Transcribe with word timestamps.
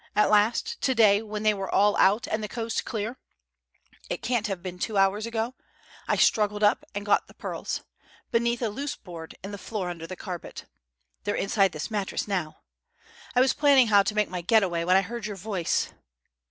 At 0.15 0.31
last, 0.31 0.81
to 0.81 0.95
day 0.95 1.21
when 1.21 1.43
they 1.43 1.53
were 1.53 1.69
all 1.69 1.95
out, 1.97 2.25
and 2.25 2.41
the 2.43 2.47
coast 2.49 2.85
clear 2.85 3.19
it 4.09 4.23
can't 4.23 4.47
have 4.47 4.63
been 4.63 4.79
two 4.79 4.97
hours 4.97 5.27
ago 5.27 5.53
I 6.07 6.15
struggled 6.15 6.63
up 6.63 6.83
and 6.95 7.05
got 7.05 7.27
the 7.27 7.35
pearls 7.35 7.81
beneath 8.31 8.63
a 8.63 8.69
loose 8.69 8.95
board 8.95 9.35
in 9.43 9.51
the 9.51 9.59
floor 9.59 9.91
under 9.91 10.07
the 10.07 10.15
carpet. 10.15 10.65
They're 11.23 11.35
inside 11.35 11.71
this 11.71 11.91
mattress 11.91 12.27
now. 12.27 12.63
I 13.35 13.41
was 13.41 13.53
planning 13.53 13.89
how 13.89 14.01
to 14.01 14.15
make 14.15 14.27
my 14.27 14.41
'getaway' 14.41 14.85
when 14.85 14.95
I 14.97 15.03
heard 15.03 15.27
your 15.27 15.35
voice. 15.37 15.89